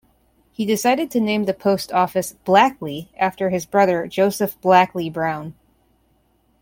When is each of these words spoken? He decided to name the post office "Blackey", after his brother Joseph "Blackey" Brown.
He 0.51 0.65
decided 0.65 1.11
to 1.11 1.19
name 1.19 1.43
the 1.45 1.53
post 1.53 1.91
office 1.91 2.33
"Blackey", 2.43 3.09
after 3.19 3.51
his 3.51 3.67
brother 3.67 4.07
Joseph 4.07 4.59
"Blackey" 4.59 5.13
Brown. 5.13 5.53